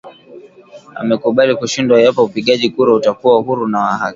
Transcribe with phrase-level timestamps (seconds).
[0.97, 4.09] Wamekubali kushindwa iwapo upigaji kura utakuwa huru na wa haki